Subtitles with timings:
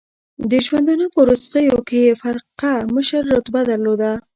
[0.49, 4.11] د ژوندانه په وروستیو کې یې فرقه مشر رتبه درلوده.